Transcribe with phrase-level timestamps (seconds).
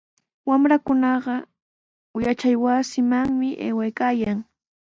[0.49, 1.35] Wamrakunaqa
[2.25, 4.39] yachaywasimanmi aywaykaayan.